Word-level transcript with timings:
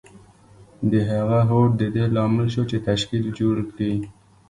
د 0.91 0.93
هغه 1.11 1.39
هوډ 1.49 1.69
د 1.81 1.83
دې 1.95 2.05
لامل 2.15 2.47
شو 2.53 2.63
چې 2.71 2.77
تشکیل 2.87 3.25
جوړ 3.39 3.55
کړي 3.71 3.93